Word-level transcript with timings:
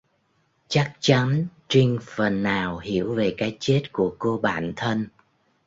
Chắc 0.67 0.93
chắn 0.99 1.47
Trinh 1.67 1.99
phần 2.01 2.43
nào 2.43 2.77
hiểu 2.79 3.13
về 3.15 3.35
cái 3.37 3.57
chết 3.59 3.83
của 3.91 4.15
cô 4.19 4.37
bạn 4.37 4.73
thân 4.75 5.07